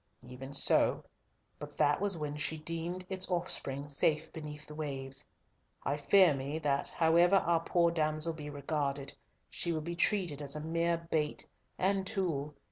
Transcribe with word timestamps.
"Even 0.27 0.51
so, 0.51 1.03
but 1.59 1.77
that 1.77 2.01
was 2.01 2.17
when 2.17 2.35
she 2.35 2.57
deemed 2.57 3.05
its 3.07 3.29
offspring 3.29 3.87
safe 3.87 4.33
beneath 4.33 4.65
the 4.65 4.73
waves. 4.73 5.27
I 5.83 5.95
fear 5.95 6.33
me 6.33 6.57
that, 6.57 6.87
however 6.87 7.35
our 7.35 7.59
poor 7.63 7.91
damsel 7.91 8.33
be 8.33 8.49
regarded, 8.49 9.13
she 9.51 9.71
will 9.71 9.81
be 9.81 9.95
treated 9.95 10.41
as 10.41 10.55
a 10.55 10.59
mere 10.65 10.97
bait 11.11 11.45
and 11.77 12.07
tool. 12.07 12.55